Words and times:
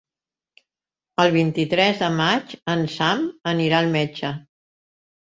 El 1.23 1.33
vint-i-tres 1.35 2.01
de 2.03 2.09
maig 2.21 2.55
en 2.77 2.81
Sam 2.95 3.21
anirà 3.53 3.83
al 3.83 3.91
metge. 3.97 4.33